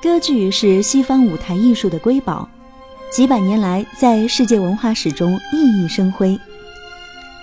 [0.00, 2.48] 歌剧是西方舞台艺术的瑰宝，
[3.10, 6.38] 几百年来在世界文化史中熠熠生辉。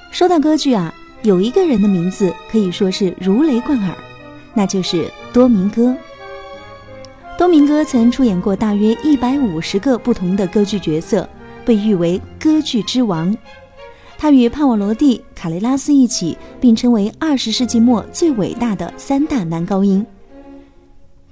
[0.09, 3.93] 说到歌剧啊，有一个人的名字可以说是如雷贯耳，
[4.53, 5.93] 那就是多明戈。
[7.37, 11.27] 多明戈曾出演过大约一百五十个不同的歌剧角色，
[11.65, 13.35] 被誉为歌剧之王。
[14.17, 20.05] 他与帕瓦罗蒂、卡雷拉斯一起并称为二十世纪末最伟大的三大男高音。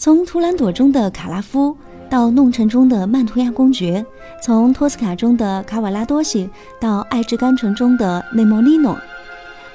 [0.03, 1.73] 从《图兰朵》中的卡拉夫
[2.09, 4.05] 到《弄臣》中的曼图亚公爵，
[4.41, 8.97] 从《托斯卡》中的卡瓦拉多西到《爱之甘醇》中的内莫利诺，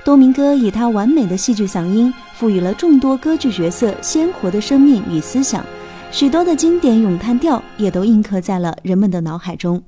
[0.05, 5.65] 多明戈以他完美的戏剧嗓音，赋予了众多歌剧角色鲜活的生命与思想。
[6.11, 9.83] 许多的经典咏叹调也都印刻在了人们的脑海中。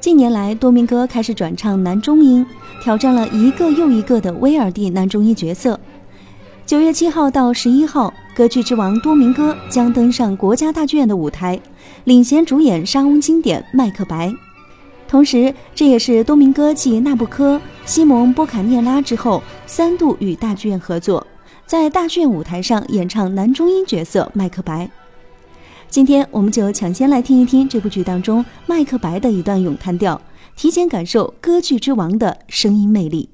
[0.00, 2.46] 近年来，多明戈开始转唱男中音，
[2.82, 5.78] 挑战了一个又一个的威尔第男中音角色。
[6.66, 11.60] 九月七号到十一号，歌剧之王多明戈将登上国家大剧院的舞台，
[12.04, 14.28] 领衔主演莎翁经典《麦克白》。
[15.06, 21.26] 同时，这也是多明戈继纳布科、西蒙波卡涅拉之后，三度与大剧院合作，
[21.66, 24.88] 在大剧院舞台上演唱男中音角色麦克白。
[25.90, 30.18] 今天，我们就抢先来听一听这部剧当中麦克白的一段咏叹调，
[30.56, 33.28] 提前感受歌剧之王的声音魅力。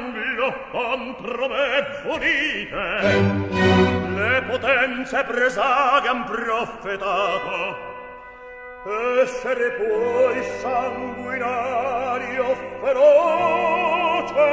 [0.00, 2.84] angulo contro me volite
[4.16, 7.88] le potenze presagan profetato
[9.20, 12.46] essere puoi sanguinario
[12.80, 14.48] feroce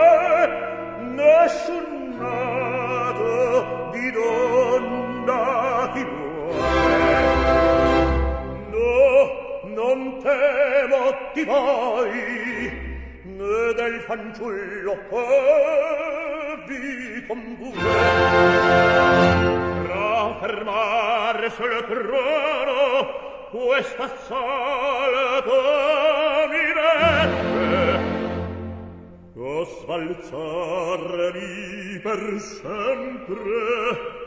[1.15, 1.87] nessun
[2.19, 7.21] nato di donna ti muore
[8.73, 9.09] no
[9.63, 11.01] non temo
[11.33, 12.76] ti voi
[13.73, 17.79] del fanciullo che vi conduce.
[20.39, 25.51] Fermare sul trono questa salata
[26.51, 27.99] mirette
[29.35, 31.39] o sbalzarmi
[32.03, 34.26] per sempre.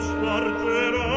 [0.00, 1.09] spargerà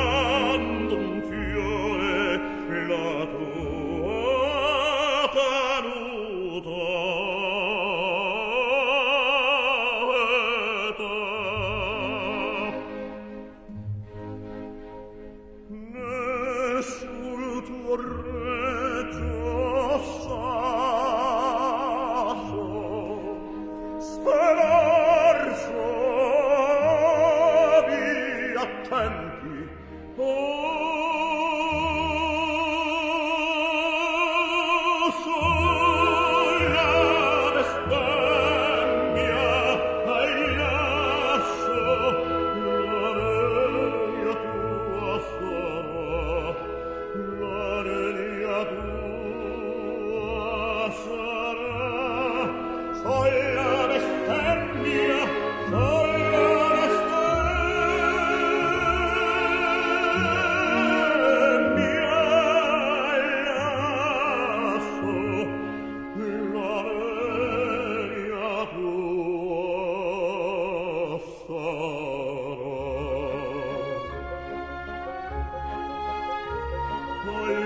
[77.25, 77.62] Oh.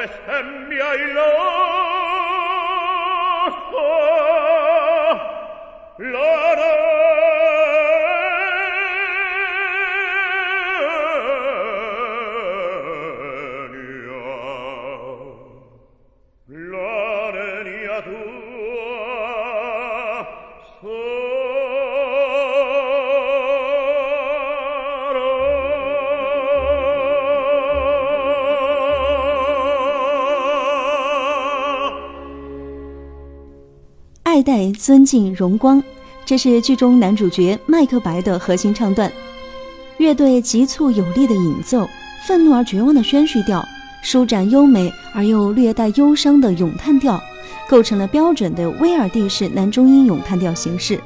[0.00, 1.59] bestemmia il loro
[34.42, 35.82] 代代尊敬荣光，
[36.24, 39.10] 这是剧中男主角麦克白的核心唱段。
[39.98, 41.86] 乐队急促有力的引奏，
[42.26, 43.62] 愤怒而绝望的宣叙调，
[44.02, 47.20] 舒展优美而又略带忧伤的咏叹调，
[47.68, 50.98] 构成了标准的威尔第式男中音咏叹调形式。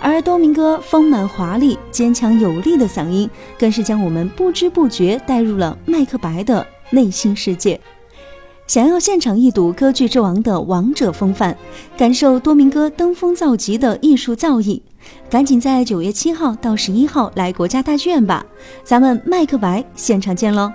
[0.00, 3.28] 而多明戈丰满华丽、坚强有力的嗓音，
[3.58, 7.78] 更是将我们不知不觉带入了麦克白的内心世界。
[8.68, 11.56] 想要现场一睹歌剧之王的王者风范，
[11.96, 14.82] 感受多明戈登峰造极的艺术造诣，
[15.30, 18.44] 赶紧在九月七号到十一号来国家大剧院吧！
[18.84, 20.70] 咱们麦克白现场见喽！